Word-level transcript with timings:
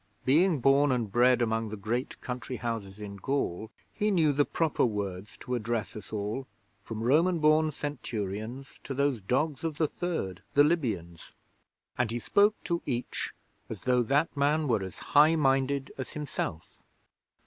Being 0.25 0.61
born 0.61 0.91
and 0.91 1.11
bred 1.11 1.43
among 1.43 1.69
the 1.69 1.77
great 1.77 2.19
country 2.21 2.55
houses 2.55 2.97
in 2.97 3.17
Gaul, 3.17 3.69
he 3.93 4.09
knew 4.09 4.33
the 4.33 4.45
proper 4.45 4.83
words 4.83 5.37
to 5.41 5.53
address 5.53 5.91
to 5.91 6.01
all 6.17 6.47
from 6.83 7.03
Roman 7.03 7.37
born 7.37 7.71
Centurions 7.71 8.79
to 8.83 8.95
those 8.95 9.21
dogs 9.21 9.63
of 9.63 9.77
the 9.77 9.87
Third 9.87 10.41
the 10.55 10.63
Libyans. 10.63 11.33
And 11.99 12.09
he 12.09 12.17
spoke 12.17 12.55
to 12.63 12.81
each 12.87 13.35
as 13.69 13.83
though 13.83 14.01
that 14.01 14.35
man 14.35 14.67
were 14.67 14.81
as 14.81 14.97
high 15.13 15.35
minded 15.35 15.91
as 15.99 16.13
himself. 16.13 16.65